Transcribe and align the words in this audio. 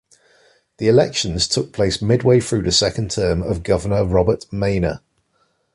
The 0.79 0.87
elections 0.87 1.47
took 1.47 1.71
place 1.73 2.01
midway 2.01 2.39
through 2.39 2.63
the 2.63 2.71
second 2.71 3.11
term 3.11 3.43
of 3.43 3.61
Governor 3.61 4.03
Robert 4.03 4.47
Meyner. 4.51 5.01